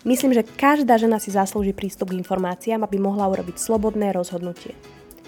[0.00, 4.72] Myslím, že každá žena si zaslúži prístup k informáciám, aby mohla urobiť slobodné rozhodnutie.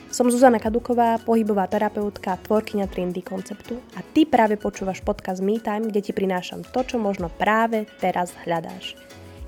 [0.08, 5.92] Som Zuzana Kaduková, pohybová terapeutka, tvorkyňa Trendy konceptu a ty práve počúvaš podcast Me Time,
[5.92, 8.96] kde ti prinášam to, čo možno práve teraz hľadáš.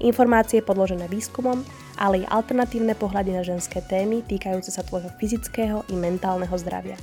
[0.04, 1.64] Informácie podložené výskumom,
[1.96, 7.00] ale aj alternatívne pohľady na ženské témy týkajúce sa tvojho fyzického i mentálneho zdravia.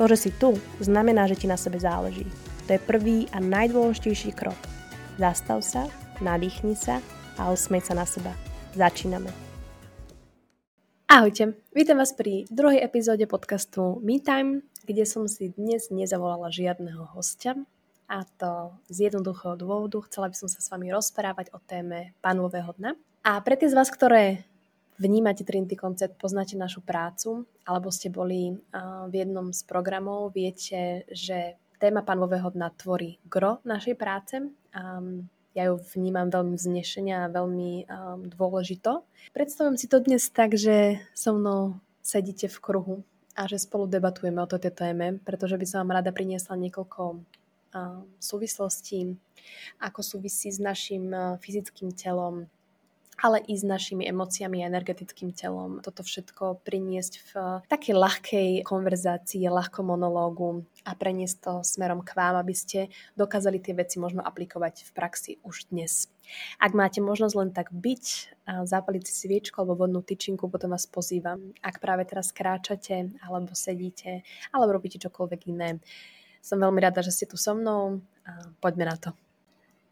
[0.00, 2.24] To, že si tu, znamená, že ti na sebe záleží.
[2.68, 4.56] To je prvý a najdôležitejší krok.
[5.20, 5.92] Zastav sa,
[6.24, 7.04] nadýchni sa
[7.38, 8.32] a usmieť sa na seba.
[8.74, 9.30] Začíname.
[11.06, 17.06] Ahojte, vítam vás pri druhej epizóde podcastu Me Time, kde som si dnes nezavolala žiadneho
[17.14, 17.54] hostia,
[18.04, 19.96] a to z jednoduchého dôvodu.
[20.04, 22.92] Chcela by som sa s vami rozprávať o téme panového dna.
[23.24, 24.44] A pre tie z vás, ktoré
[25.00, 28.60] vnímate Trinity koncept, poznáte našu prácu, alebo ste boli
[29.08, 34.44] v jednom z programov, viete, že téma panového dna tvorí gro našej práce.
[35.54, 39.06] Ja ju vnímam veľmi vznešenia a veľmi um, dôležito.
[39.30, 42.96] Predstavujem si to dnes tak, že so mnou sedíte v kruhu
[43.38, 48.02] a že spolu debatujeme o tejto téme, pretože by som vám rada priniesla niekoľko uh,
[48.18, 49.14] súvislostí,
[49.78, 52.50] ako súvisí s našim uh, fyzickým telom,
[53.20, 55.82] ale i s našimi emóciami a energetickým telom.
[55.84, 57.30] Toto všetko priniesť v
[57.68, 63.74] takej ľahkej konverzácii, ľahkom monológu a preniesť to smerom k vám, aby ste dokázali tie
[63.76, 66.10] veci možno aplikovať v praxi už dnes.
[66.56, 68.04] Ak máte možnosť len tak byť,
[68.64, 71.52] zapaliť si sviečku alebo vodnú tyčinku, potom vás pozývam.
[71.60, 75.84] Ak práve teraz kráčate, alebo sedíte, alebo robíte čokoľvek iné,
[76.44, 79.12] som veľmi rada, že ste tu so mnou a poďme na to.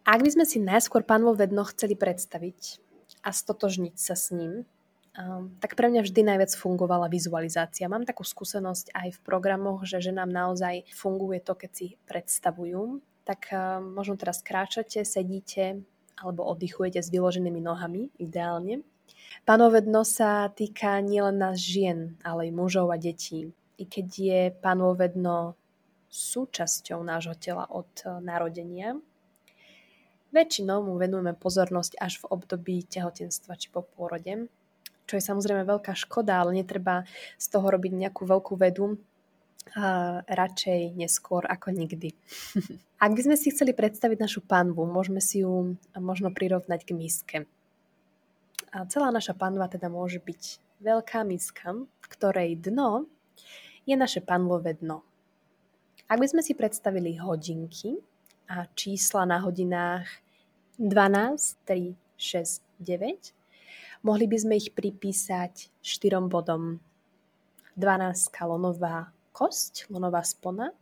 [0.05, 2.92] Ak by sme si najskôr pánvo vedno chceli predstaviť,
[3.23, 4.67] a stotožniť sa s ním,
[5.15, 7.91] um, tak pre mňa vždy najviac fungovala vizualizácia.
[7.91, 12.99] Mám takú skúsenosť aj v programoch, že ženám naozaj funguje to, keď si predstavujú.
[13.23, 15.87] Tak um, možno teraz kráčate, sedíte
[16.19, 18.87] alebo oddychujete s vyloženými nohami, ideálne.
[19.43, 23.51] Panovedno sa týka nielen nás žien, ale aj mužov a detí.
[23.81, 25.59] I keď je panovedno
[26.13, 28.99] súčasťou nášho tela od uh, narodenia,
[30.33, 34.49] Väčšinou mu venujeme pozornosť až v období tehotenstva či po pôrode,
[35.05, 37.05] čo je samozrejme veľká škoda, ale netreba
[37.37, 38.97] z toho robiť nejakú veľkú vedu,
[39.79, 42.13] a radšej neskôr ako nikdy.
[43.05, 47.39] Ak by sme si chceli predstaviť našu panvu, môžeme si ju možno prirovnať k miske.
[48.75, 50.43] A celá naša panva teda môže byť
[50.83, 53.07] veľká miska, ktorej dno
[53.87, 55.07] je naše panvové dno.
[56.11, 58.03] Ak by sme si predstavili hodinky
[58.53, 60.05] a čísla na hodinách
[60.77, 63.33] 12, 3, 6, 9.
[64.05, 66.77] Mohli by sme ich pripísať štyrom bodom.
[67.81, 70.77] 12 lonová kosť, lonová spona,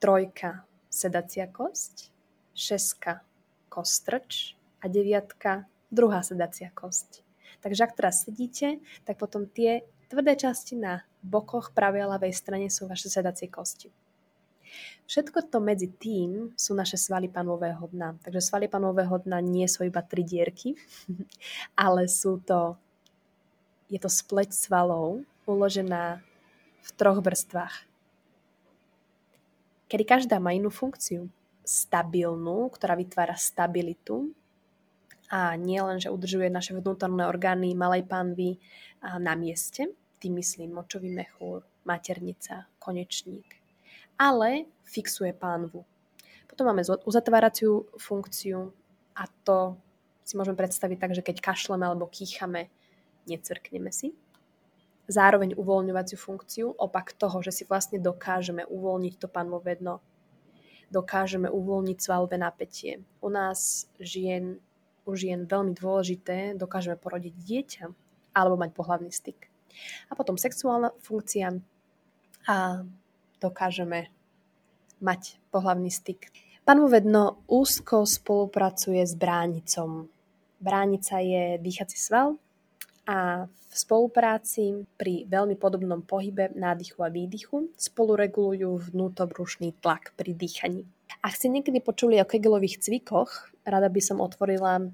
[0.00, 2.08] trojka sedacia kosť,
[2.56, 3.20] šeska
[3.68, 7.20] kostrč a deviatka druhá sedacia kosť.
[7.60, 12.72] Takže ak teraz sedíte, tak potom tie tvrdé časti na bokoch pravej a ľavej strane
[12.72, 13.92] sú vaše sedacie kosti.
[15.06, 18.16] Všetko to medzi tým sú naše svaly panového dna.
[18.24, 20.72] Takže svaly panového dna nie sú iba tri dierky,
[21.76, 22.80] ale sú to,
[23.92, 26.22] je to spleť svalov uložená
[26.82, 27.92] v troch vrstvách.
[29.92, 31.28] Kedy každá má inú funkciu.
[31.62, 34.34] Stabilnú, ktorá vytvára stabilitu
[35.30, 38.58] a nie len, že udržuje naše vnútorné orgány malej panvy
[39.00, 43.61] na mieste, tým myslím močový mechúr, maternica, konečník,
[44.22, 45.82] ale fixuje pánvu.
[46.46, 48.70] Potom máme uzatváraciu funkciu
[49.18, 49.74] a to
[50.22, 52.70] si môžeme predstaviť tak, že keď kašleme alebo kýchame,
[53.26, 54.14] necrkneme si.
[55.10, 59.98] Zároveň uvoľňovaciu funkciu, opak toho, že si vlastne dokážeme uvoľniť to pánvové dno.
[60.94, 63.02] Dokážeme uvoľniť svalové napätie.
[63.18, 64.62] U nás žien,
[65.02, 67.84] u žien veľmi dôležité, dokážeme porodiť dieťa
[68.38, 69.50] alebo mať pohľavný styk.
[70.06, 71.58] A potom sexuálna funkcia
[72.46, 72.86] a
[73.42, 74.06] dokážeme
[75.02, 76.30] mať pohlavný styk.
[76.62, 80.06] Panovedno úzko spolupracuje s bránicom.
[80.62, 82.38] Bránica je dýchací sval
[83.02, 90.38] a v spolupráci pri veľmi podobnom pohybe nádychu a výdychu spolu regulujú vnútobrušný tlak pri
[90.38, 90.86] dýchaní.
[91.18, 94.86] Ak ste niekedy počuli o kegelových cvikoch, rada by som otvorila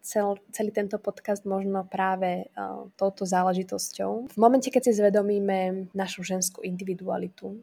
[0.00, 2.48] cel, celý tento podcast možno práve
[2.96, 4.32] touto záležitosťou.
[4.32, 7.60] V momente, keď si zvedomíme našu ženskú individualitu,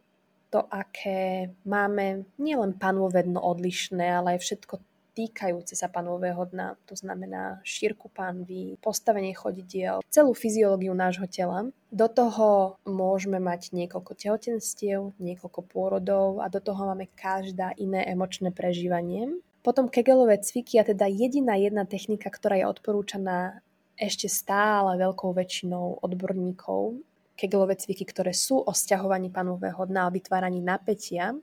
[0.52, 4.76] to, aké máme nielen panové dno odlišné, ale aj všetko
[5.12, 11.68] týkajúce sa panového dna, to znamená šírku panvy, postavenie chodidiel, celú fyziológiu nášho tela.
[11.92, 18.56] Do toho môžeme mať niekoľko tehotenstiev, niekoľko pôrodov a do toho máme každá iné emočné
[18.56, 19.36] prežívanie.
[19.62, 23.62] Potom kegelové cviky a teda jediná jedna technika, ktorá je odporúčaná
[23.94, 26.98] ešte stále veľkou väčšinou odborníkov,
[27.42, 31.34] kegelové cviky, ktoré sú o stiahovaní panového dna a vytváraní napätia,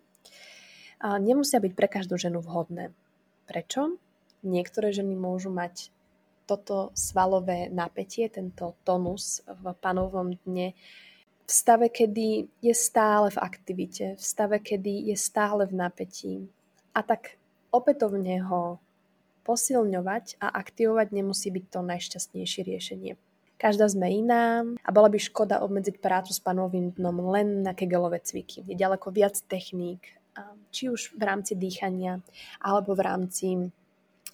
[1.02, 2.94] nemusia byť pre každú ženu vhodné.
[3.50, 3.98] Prečo?
[4.46, 5.90] Niektoré ženy môžu mať
[6.46, 10.78] toto svalové napätie, tento tonus v panovom dne
[11.44, 16.34] v stave, kedy je stále v aktivite, v stave, kedy je stále v napätí.
[16.92, 17.40] A tak
[17.72, 18.76] opätovne ho
[19.48, 23.12] posilňovať a aktivovať nemusí byť to najšťastnejšie riešenie.
[23.58, 28.22] Každá sme iná a bola by škoda obmedziť prácu s panovým dnom len na kegelové
[28.22, 28.62] cviky.
[28.62, 29.98] Je ďaleko viac techník,
[30.70, 32.22] či už v rámci dýchania
[32.62, 33.48] alebo v rámci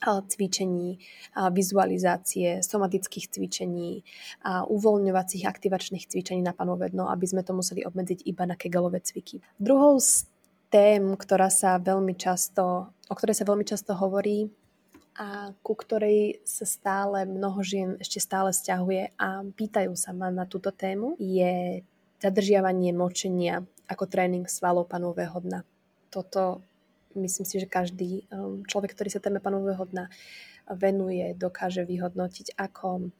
[0.04, 1.00] cvičení,
[1.32, 4.04] vizualizácie, somatických cvičení,
[4.44, 9.40] uvoľňovacích aktivačných cvičení na panové dno, aby sme to museli obmedziť iba na kegelové cviky.
[9.56, 10.28] Druhou z
[10.68, 14.52] tém, ktorá sa veľmi často, o ktorej sa veľmi často hovorí,
[15.14, 20.42] a ku ktorej sa stále mnoho žien ešte stále stiahuje a pýtajú sa ma na
[20.42, 21.82] túto tému, je
[22.18, 25.60] zadržiavanie močenia ako tréning svalov panového dna.
[26.10, 26.64] Toto
[27.14, 30.10] myslím si, že každý um, človek, ktorý sa téme panového dna
[30.72, 33.12] venuje, dokáže vyhodnotiť ako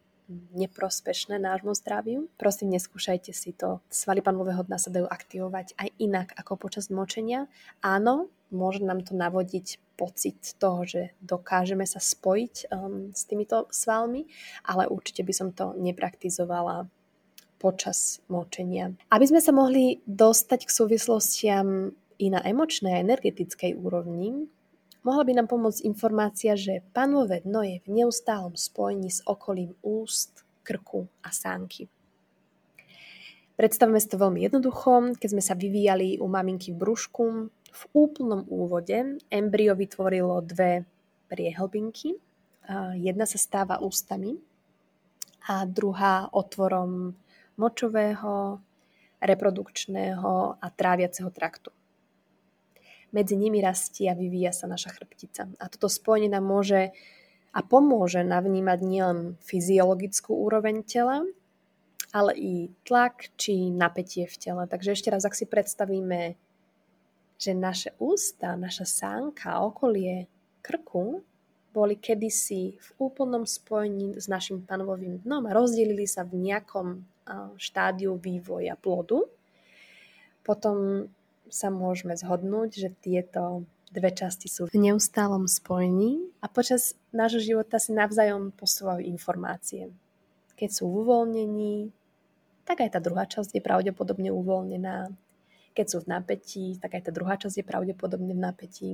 [0.57, 2.33] neprospešné nášmu zdraviu.
[2.41, 3.85] Prosím, neskúšajte si to.
[3.93, 7.45] Svaly panového dna sa dajú aktivovať aj inak ako počas močenia.
[7.85, 14.27] Áno, môže nám to navodiť pocit toho, že dokážeme sa spojiť um, s týmito svalmi,
[14.67, 16.87] ale určite by som to nepraktizovala
[17.59, 18.93] počas močenia.
[19.09, 24.47] Aby sme sa mohli dostať k súvislostiam i na emočnej a energetickej úrovni,
[25.07, 30.45] mohla by nám pomôcť informácia, že panové dno je v neustálom spojení s okolím úst,
[30.65, 31.89] krku a sánky.
[33.55, 35.15] Predstavme si to veľmi jednoducho.
[35.15, 37.25] Keď sme sa vyvíjali u maminky v brúšku,
[37.75, 40.87] v úplnom úvode embryo vytvorilo dve
[41.27, 42.15] priehlbinky.
[42.95, 44.39] Jedna sa stáva ústami
[45.51, 47.19] a druhá otvorom
[47.59, 48.63] močového,
[49.19, 51.75] reprodukčného a tráviaceho traktu.
[53.11, 55.47] Medzi nimi rastie a vyvíja sa naša chrbtica.
[55.59, 56.95] A toto spojenie nám môže
[57.55, 61.23] a pomôže navnímať nielen fyziologickú úroveň tela,
[62.11, 64.63] ale i tlak či napätie v tele.
[64.67, 66.35] Takže ešte raz, ak si predstavíme
[67.45, 70.33] že naše ústa, naša sánka, okolie
[70.65, 71.21] krku
[71.75, 77.05] boli kedysi v úplnom spojení s našim panovovým dnom a rozdelili sa v nejakom
[77.61, 79.27] štádiu vývoja plodu.
[80.47, 81.09] Potom
[81.51, 87.79] sa môžeme zhodnúť, že tieto dve časti sú v neustálom spojení a počas nášho života
[87.79, 89.91] si navzájom posúvajú informácie.
[90.55, 91.91] Keď sú v uvoľnení,
[92.65, 95.11] tak aj tá druhá časť je pravdepodobne uvoľnená.
[95.75, 98.91] Keď sú v napätí, tak aj tá druhá časť je pravdepodobne v napätí.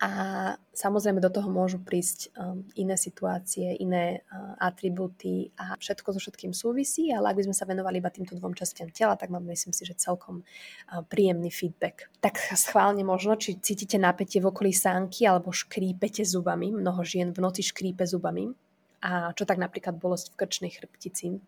[0.00, 6.20] A samozrejme do toho môžu prísť um, iné situácie, iné uh, atribúty a všetko so
[6.24, 9.44] všetkým súvisí, ale ak by sme sa venovali iba týmto dvom častiam tela, tak mám
[9.44, 12.08] myslím si, že celkom uh, príjemný feedback.
[12.24, 17.44] Tak schválne možno, či cítite napätie v okolí sánky alebo škrípete zubami, mnoho žien v
[17.44, 18.56] noci škrípe zubami,
[19.04, 21.44] a čo tak napríklad bolesť v krčnej chrbtici,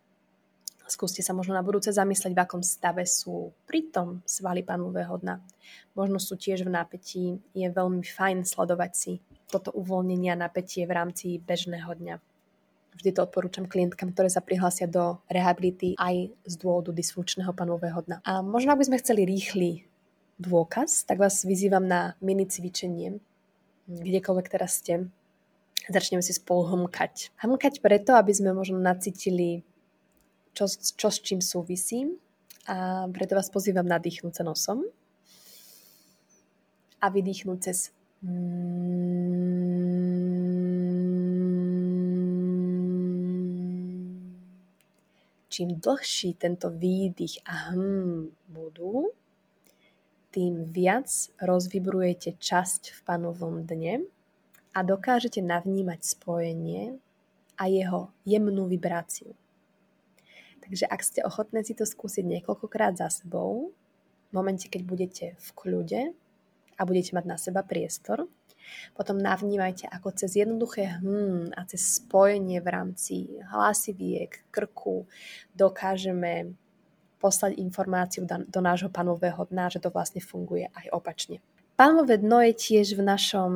[0.93, 5.41] Skúste sa možno na budúce zamyslieť, v akom stave sú pritom svaly panového dna.
[5.97, 7.41] Možno sú tiež v napätí.
[7.57, 9.13] Je veľmi fajn sledovať si
[9.49, 12.21] toto uvoľnenie a napätie v rámci bežného dňa.
[12.93, 18.21] Vždy to odporúčam klientkám, ktoré sa prihlásia do rehability aj z dôvodu dysfunkčného panového dna.
[18.21, 19.89] A možno, ak by sme chceli rýchly
[20.37, 23.17] dôkaz, tak vás vyzývam na mini cvičenie,
[23.89, 25.09] kdekoľvek teraz ste.
[25.89, 27.33] Začneme si spolu hmkať.
[27.41, 29.65] Hmkať preto, aby sme možno nacítili
[30.53, 32.09] čo, čo s čím súvisí.
[32.71, 34.87] A preto vás pozývam nadýchnúť sa nosom
[37.03, 37.91] a vydýchnúť cez
[45.53, 49.11] Čím dlhší tento výdych a hm budú,
[50.31, 51.11] tým viac
[51.43, 54.07] rozvibrujete časť v panovom dne
[54.71, 56.97] a dokážete navnímať spojenie
[57.59, 59.35] a jeho jemnú vibráciu.
[60.63, 63.75] Takže ak ste ochotné si to skúsiť niekoľkokrát za sebou,
[64.31, 66.03] v momente, keď budete v kľude
[66.79, 68.31] a budete mať na seba priestor,
[68.95, 73.15] potom navnímajte, ako cez jednoduché hm a cez spojenie v rámci
[73.53, 75.05] hlasiviek, krku
[75.53, 76.55] dokážeme
[77.19, 81.39] poslať informáciu do nášho panového dna, že to vlastne funguje aj opačne.
[81.79, 83.53] Panové dno je tiež v našom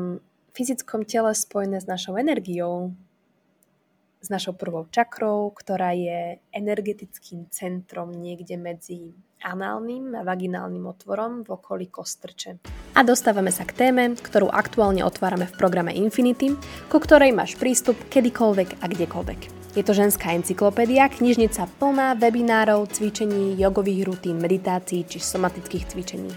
[0.55, 2.95] fyzickom tele spojené s našou energiou,
[4.21, 11.55] s našou prvou čakrou, ktorá je energetickým centrom niekde medzi análnym a vaginálnym otvorom v
[11.55, 12.59] okolí kostrče.
[12.97, 16.57] A dostávame sa k téme, ktorú aktuálne otvárame v programe Infinity,
[16.89, 19.41] ku ktorej máš prístup kedykoľvek a kdekoľvek.
[19.77, 26.33] Je to ženská encyklopédia, knižnica plná webinárov, cvičení, jogových rutín, meditácií či somatických cvičení.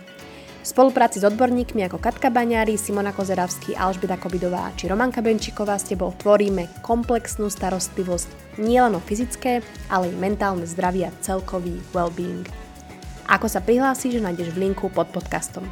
[0.70, 6.14] Spolupráci s odborníkmi ako Katka Baňári, Simona Kozeravský, Alžbeta Kobidová či Romanka Benčiková s tebou
[6.14, 12.46] tvoríme komplexnú starostlivosť nielen o fyzické, ale i mentálne zdravie a celkový well-being.
[13.26, 15.66] Ako sa prihlásiš, nájdeš v linku pod podcastom.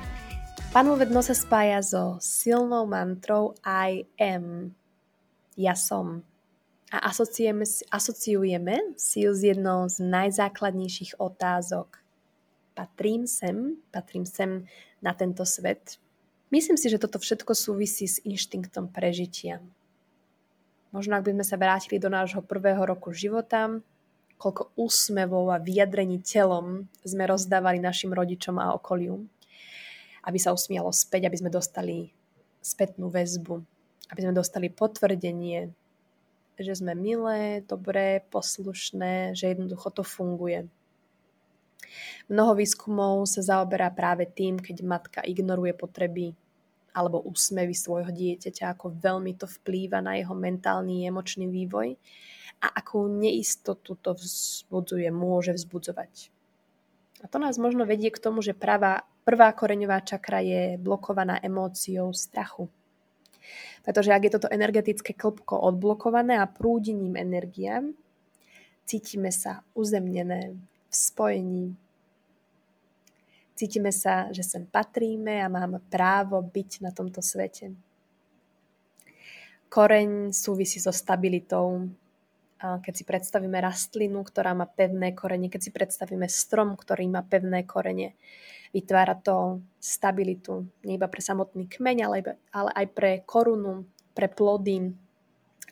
[0.73, 4.73] Panové dno sa spája so silnou mantrou I am.
[5.53, 6.25] Ja som.
[6.89, 12.01] A asociujeme, asociujeme si ju s jednou z najzákladnejších otázok–
[12.77, 14.69] patrím sem, patrím sem
[15.01, 16.01] na tento svet.
[16.47, 19.59] Myslím si, že toto všetko súvisí s inštinktom prežitia.
[20.95, 23.67] Možno ak by sme sa vrátili do nášho prvého roku života,
[24.39, 29.25] koľko úsmevov a vyjadrení telom sme rozdávali našim rodičom a okoliu,
[30.23, 32.13] aby sa usmialo späť, aby sme dostali
[32.61, 33.59] spätnú väzbu,
[34.13, 35.73] aby sme dostali potvrdenie,
[36.57, 40.65] že sme milé, dobré, poslušné, že jednoducho to funguje.
[42.27, 46.35] Mnoho výskumov sa zaoberá práve tým, keď matka ignoruje potreby
[46.97, 51.93] alebo úsmevy svojho dieťaťa, ako veľmi to vplýva na jeho mentálny, emočný vývoj
[52.57, 56.33] a akú neistotu to vzbudzuje, môže vzbudzovať.
[57.21, 62.13] A to nás možno vedie k tomu, že pravá, prvá koreňová čakra je blokovaná emóciou
[62.13, 62.69] strachu.
[63.85, 67.93] Pretože ak je toto energetické klpko odblokované a prúdením energiám,
[68.83, 71.65] cítime sa uzemnené, v spojení
[73.57, 77.73] Cítime sa, že sem patríme a máme právo byť na tomto svete.
[79.65, 81.89] Koreň súvisí so stabilitou.
[82.61, 87.65] Keď si predstavíme rastlinu, ktorá má pevné korene, keď si predstavíme strom, ktorý má pevné
[87.65, 88.13] korene,
[88.77, 92.17] vytvára to stabilitu nie iba pre samotný kmeň, ale,
[92.53, 94.93] aj pre korunu, pre plody,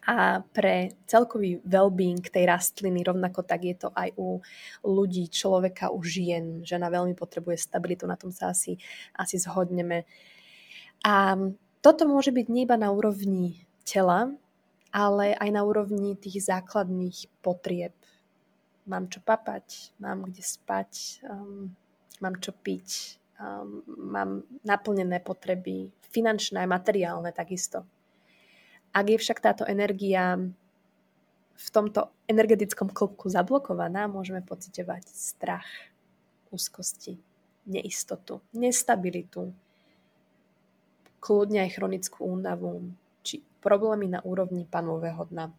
[0.05, 4.38] a pre celkový well-being tej rastliny, rovnako tak je to aj u
[4.85, 6.62] ľudí, človeka, u žien.
[6.62, 8.77] Žena veľmi potrebuje stabilitu, na tom sa asi,
[9.17, 10.05] asi zhodneme.
[11.01, 11.33] A
[11.81, 14.29] toto môže byť nie iba na úrovni tela,
[14.93, 17.97] ale aj na úrovni tých základných potrieb.
[18.85, 21.74] Mám čo papať, mám kde spať, um,
[22.21, 27.89] mám čo piť, um, mám naplnené potreby, finančné aj materiálne takisto.
[28.95, 30.39] Ak je však táto energia
[31.55, 35.67] v tomto energetickom klopku zablokovaná, môžeme pocitovať strach,
[36.47, 37.19] úzkosti,
[37.67, 39.51] neistotu, nestabilitu,
[41.19, 45.51] kľudne aj chronickú únavu, či problémy na úrovni panového dna.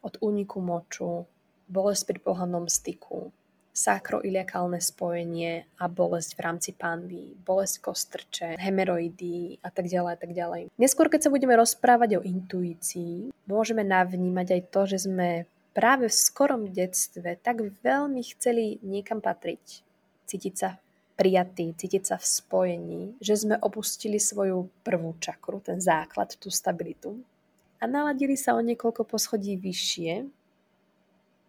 [0.00, 1.28] Od úniku moču,
[1.68, 3.28] bolesť pri pohľadnom styku,
[3.72, 10.32] sakroiliakálne spojenie a bolesť v rámci panvy, bolesť kostrče, hemeroidy a tak ďalej a tak
[10.36, 10.62] ďalej.
[10.76, 16.14] Neskôr, keď sa budeme rozprávať o intuícii, môžeme navnímať aj to, že sme práve v
[16.14, 19.80] skorom detstve tak veľmi chceli niekam patriť,
[20.28, 20.76] cítiť sa
[21.16, 27.16] prijatý, cítiť sa v spojení, že sme opustili svoju prvú čakru, ten základ, tú stabilitu
[27.82, 30.30] a naladili sa o niekoľko poschodí vyššie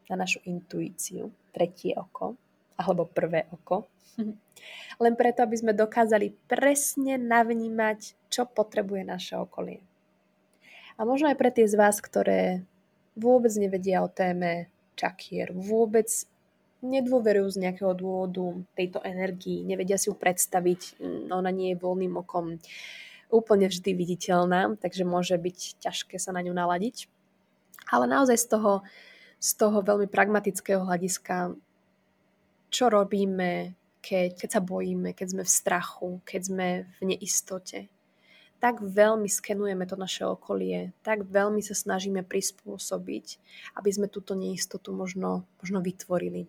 [0.10, 2.36] na našu intuíciu, tretie oko,
[2.79, 3.88] alebo prvé oko.
[5.03, 9.81] Len preto, aby sme dokázali presne navnímať, čo potrebuje naše okolie.
[10.98, 12.62] A možno aj pre tie z vás, ktoré
[13.17, 16.05] vôbec nevedia o téme čakier, vôbec
[16.83, 22.13] nedôverujú z nejakého dôvodu tejto energii, nevedia si ju predstaviť, mm, ona nie je voľným
[22.19, 22.60] okom
[23.33, 27.10] úplne vždy viditeľná, takže môže byť ťažké sa na ňu naladiť.
[27.89, 28.72] Ale naozaj z toho
[29.43, 31.51] z toho veľmi pragmatického hľadiska,
[32.71, 37.91] čo robíme, keď, keď sa bojíme, keď sme v strachu, keď sme v neistote.
[38.63, 43.25] Tak veľmi skenujeme to naše okolie, tak veľmi sa snažíme prispôsobiť,
[43.75, 46.47] aby sme túto neistotu možno, možno vytvorili.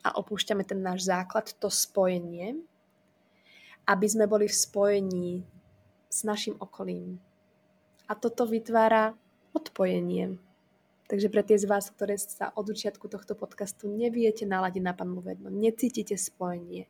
[0.00, 2.56] A opúšťame ten náš základ, to spojenie,
[3.84, 5.44] aby sme boli v spojení
[6.08, 7.20] s našim okolím.
[8.08, 9.12] A toto vytvára
[9.52, 10.40] odpojenie,
[11.10, 15.18] Takže pre tie z vás, ktoré sa od začiatku tohto podcastu neviete naladiť na panu
[15.18, 16.86] vedno, necítite spojenie,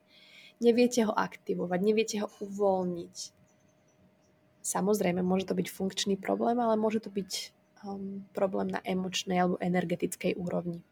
[0.60, 3.16] neviete ho aktivovať, neviete ho uvoľniť.
[4.60, 9.56] Samozrejme, môže to byť funkčný problém, ale môže to byť um, problém na emočnej alebo
[9.56, 10.84] energetickej úrovni.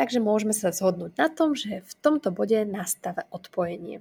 [0.00, 4.00] Takže môžeme sa zhodnúť na tom, že v tomto bode nastáva odpojenie.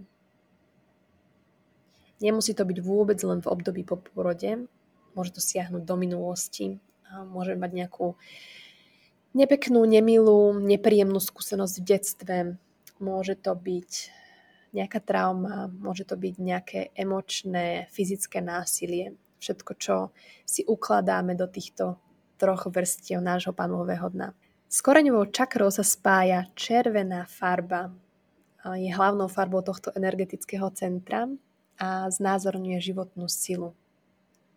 [2.24, 4.64] Nemusí to byť vôbec len v období po porode,
[5.12, 6.80] môže to siahnuť do minulosti,
[7.28, 8.16] môžeme mať nejakú
[9.32, 12.38] nepeknú, nemilú, nepríjemnú skúsenosť v detstve.
[13.02, 13.92] Môže to byť
[14.72, 19.16] nejaká trauma, môže to byť nejaké emočné, fyzické násilie.
[19.42, 19.96] Všetko, čo
[20.46, 21.98] si ukladáme do týchto
[22.38, 24.38] troch vrstiev nášho panového dna.
[24.72, 27.92] S koreňovou čakrou sa spája červená farba.
[28.78, 31.26] Je hlavnou farbou tohto energetického centra
[31.82, 33.74] a znázorňuje životnú silu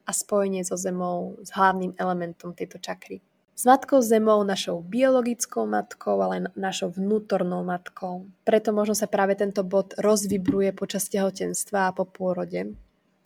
[0.05, 3.25] a spojenie so zemou s hlavným elementom tejto čakry.
[3.55, 8.27] S matkou zemou, našou biologickou matkou, ale našou vnútornou matkou.
[8.43, 12.75] Preto možno sa práve tento bod rozvibruje počas tehotenstva a po pôrode.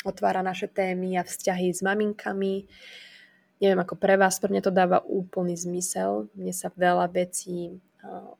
[0.05, 2.69] Otvára naše témy a vzťahy s maminkami.
[3.59, 6.29] Neviem ako pre vás, pre mňa to dáva úplný zmysel.
[6.37, 7.81] Mne sa veľa vecí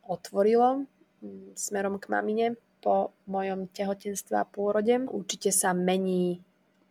[0.07, 0.87] otvorilo
[1.25, 2.47] mm, smerom k mamine
[2.79, 5.09] po mojom tehotenstve a pôrode.
[5.11, 6.45] Určite sa mení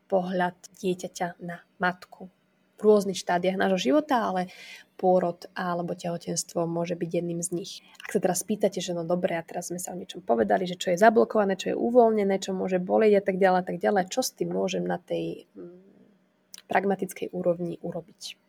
[0.08, 2.32] pohľad dieťaťa na matku
[2.78, 4.54] v rôznych štádiách nášho života, ale
[4.98, 7.72] pôrod alebo tehotenstvo môže byť jedným z nich.
[8.06, 10.78] Ak sa teraz pýtate, že no dobre, a teraz sme sa o niečom povedali, že
[10.78, 14.10] čo je zablokované, čo je uvoľnené, čo môže bolieť a tak ďalej a tak ďalej,
[14.10, 18.47] čo s tým môžem na tej mm, pragmatickej úrovni urobiť.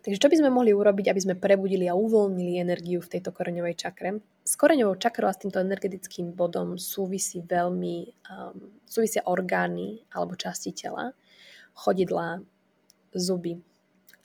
[0.00, 3.76] Takže čo by sme mohli urobiť, aby sme prebudili a uvoľnili energiu v tejto koreňovej
[3.76, 4.24] čakre?
[4.46, 7.96] S koreňovou čakrou a s týmto energetickým bodom súvisí veľmi,
[8.32, 11.12] um, súvisia orgány alebo časti tela,
[11.76, 12.40] chodidlá,
[13.12, 13.60] zuby,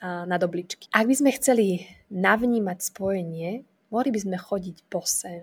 [0.00, 0.86] na dobličky.
[0.94, 1.82] Ak by sme chceli
[2.14, 5.42] navnímať spojenie, mohli by sme chodiť bose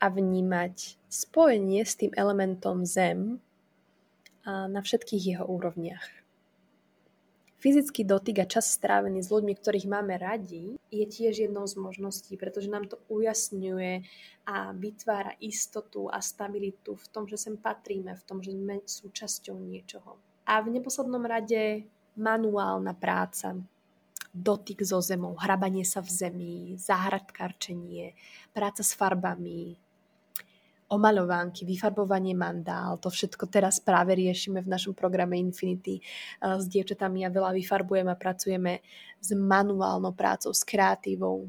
[0.00, 3.40] a vnímať spojenie s tým elementom zem
[4.44, 6.19] na všetkých jeho úrovniach.
[7.60, 12.40] Fyzický dotyk a čas strávený s ľuďmi, ktorých máme radi, je tiež jednou z možností,
[12.40, 14.00] pretože nám to ujasňuje
[14.48, 19.60] a vytvára istotu a stabilitu v tom, že sem patríme, v tom, že sme súčasťou
[19.60, 20.16] niečoho.
[20.48, 21.84] A v neposlednom rade
[22.16, 23.52] manuálna práca,
[24.32, 28.16] dotyk so zemou, hrabanie sa v zemi, záhradkárčenie,
[28.56, 29.76] práca s farbami,
[30.90, 36.02] omaľovánky, vyfarbovanie mandál, to všetko teraz práve riešime v našom programe Infinity
[36.42, 38.82] s dievčatami a veľa vyfarbujeme a pracujeme
[39.22, 41.46] s manuálnou prácou, s kreatívou.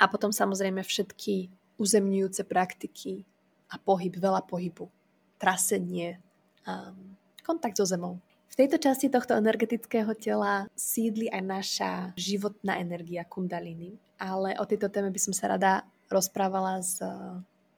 [0.00, 3.28] A potom samozrejme všetky uzemňujúce praktiky
[3.68, 4.88] a pohyb, veľa pohybu,
[5.36, 6.16] trasenie,
[7.44, 8.16] kontakt so zemou.
[8.48, 14.00] V tejto časti tohto energetického tela sídli aj naša životná energia kundaliny.
[14.16, 17.04] Ale o tejto téme by som sa rada rozprávala s,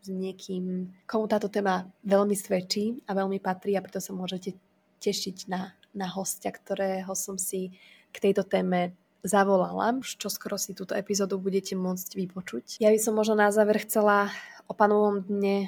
[0.03, 4.55] s niekým, komu táto téma veľmi svedčí a veľmi patrí a preto sa môžete
[5.03, 7.75] tešiť na, na hostia, ktorého som si
[8.11, 8.95] k tejto téme
[9.27, 12.65] zavolala, čo skoro si túto epizódu budete môcť vypočuť.
[12.79, 14.31] Ja by som možno na záver chcela
[14.71, 15.67] o panovom dne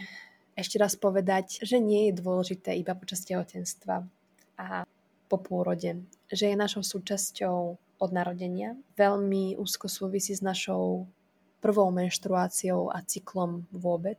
[0.55, 4.07] ešte raz povedať, že nie je dôležité iba počas tehotenstva
[4.61, 4.85] a
[5.31, 7.59] po pôrode, že je našou súčasťou
[8.01, 8.75] od narodenia.
[8.99, 11.07] Veľmi úzko súvisí s našou
[11.61, 14.19] prvou menštruáciou a cyklom vôbec.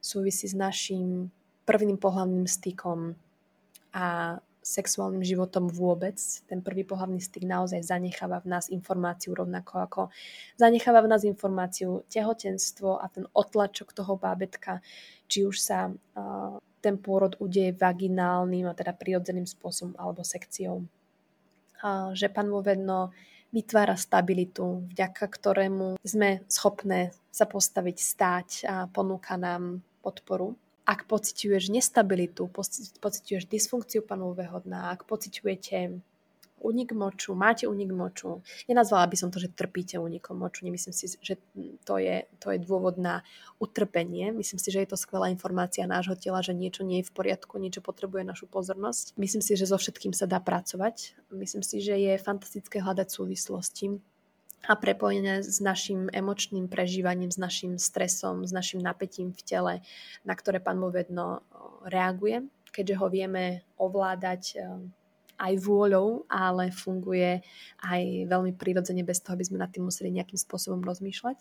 [0.00, 1.32] Súvisí s našim
[1.64, 3.16] prvým pohľavným stykom
[3.92, 6.20] a sexuálnym životom vôbec.
[6.44, 10.02] Ten prvý pohľavný styk naozaj zanecháva v nás informáciu rovnako ako
[10.60, 14.84] zanecháva v nás informáciu tehotenstvo a ten otlačok toho bábetka,
[15.26, 20.84] či už sa uh, ten pôrod udeje vaginálnym a teda prirodzeným spôsobom alebo sekciou.
[21.80, 23.16] A že pán Vovedno
[23.50, 30.54] vytvára stabilitu, vďaka ktorému sme schopné sa postaviť, stáť a ponúka nám podporu.
[30.86, 32.50] Ak pociťuješ nestabilitu,
[32.98, 36.02] pociťuješ dysfunkciu panového dna, ak pociťujete
[36.60, 38.44] unik moču, máte unik moču.
[38.68, 40.68] Nenazvala by som to, že trpíte unikom moču.
[40.68, 41.40] Nemyslím si, že
[41.88, 43.24] to je, to je dôvod na
[43.56, 44.30] utrpenie.
[44.30, 47.56] Myslím si, že je to skvelá informácia nášho tela, že niečo nie je v poriadku,
[47.56, 49.16] niečo potrebuje našu pozornosť.
[49.16, 51.16] Myslím si, že so všetkým sa dá pracovať.
[51.32, 53.98] Myslím si, že je fantastické hľadať súvislosti
[54.68, 59.74] a prepojenie s našim emočným prežívaním, s našim stresom, s našim napätím v tele,
[60.20, 61.40] na ktoré pán Movedno
[61.88, 64.60] reaguje, keďže ho vieme ovládať
[65.40, 67.40] aj vôľou, ale funguje
[67.80, 71.40] aj veľmi prirodzene bez toho, aby sme nad tým museli nejakým spôsobom rozmýšľať.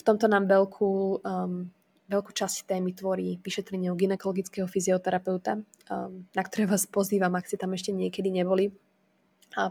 [0.00, 1.68] V tomto nám veľkú, um,
[2.08, 7.60] veľkú časť témy tvorí vyšetrenie u ginekologického fyzioterapeuta, um, na ktoré vás pozývam, ak ste
[7.60, 8.72] tam ešte niekedy neboli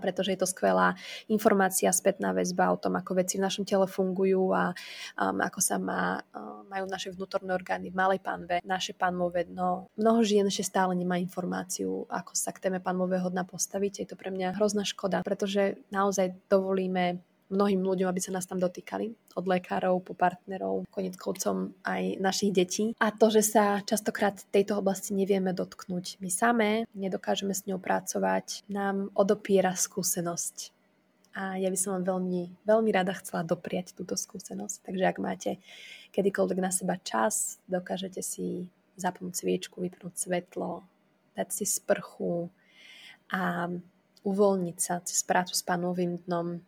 [0.01, 0.93] pretože je to skvelá
[1.27, 4.71] informácia, spätná väzba o tom, ako veci v našom tele fungujú a
[5.17, 9.89] um, ako sa má, um, majú naše vnútorné orgány v malej pánve, naše pánvové dno.
[9.97, 14.05] Mnoho žien ešte stále nemá informáciu, ako sa k téme pánvového dna postaviť.
[14.05, 18.57] Je to pre mňa hrozná škoda, pretože naozaj dovolíme mnohým ľuďom, aby sa nás tam
[18.57, 19.35] dotýkali.
[19.35, 22.85] Od lekárov po partnerov, konec koncom aj našich detí.
[22.97, 28.63] A to, že sa častokrát tejto oblasti nevieme dotknúť my samé, nedokážeme s ňou pracovať,
[28.71, 30.81] nám odopiera skúsenosť
[31.31, 34.83] a ja by som vám veľmi, veľmi rada chcela dopriať túto skúsenosť.
[34.83, 35.51] Takže ak máte
[36.11, 38.67] kedykoľvek na seba čas, dokážete si
[38.99, 40.83] zapnúť sviečku, vypnúť svetlo,
[41.39, 42.51] dať si sprchu
[43.31, 43.71] a
[44.27, 46.59] uvoľniť sa cez prácu s panovým dnom,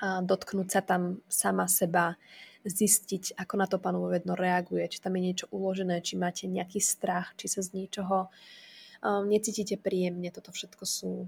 [0.00, 2.16] a dotknúť sa tam sama seba,
[2.64, 6.76] zistiť, ako na to panové dno reaguje, či tam je niečo uložené, či máte nejaký
[6.80, 8.28] strach, či sa z niečoho
[9.00, 10.28] um, necítite príjemne.
[10.28, 11.24] Toto všetko sú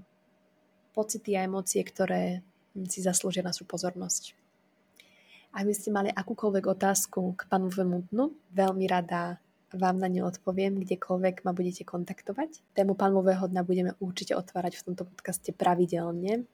[0.93, 2.45] pocity a emócie, ktoré
[2.85, 4.37] si zaslúžia našu pozornosť.
[5.53, 9.37] Ak by ste mali akúkoľvek otázku k panovému dnu, veľmi rada
[9.73, 12.61] vám na ňu odpoviem, kdekoľvek ma budete kontaktovať.
[12.77, 16.45] Tému panového dna budeme určite otvárať v tomto podcaste pravidelne.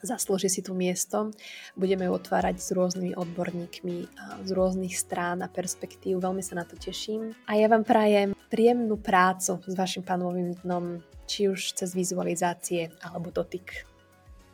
[0.00, 1.28] Zaslúži si tu miesto.
[1.76, 3.96] Budeme ju otvárať s rôznymi odborníkmi
[4.42, 6.24] z rôznych strán a perspektív.
[6.24, 7.36] Veľmi sa na to teším.
[7.44, 13.32] A ja vám prajem príjemnú prácu s vašim panovým dnom, či už cez vizualizácie alebo
[13.32, 13.84] dotyk.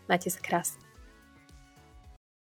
[0.06, 0.87] Majte sa krásne.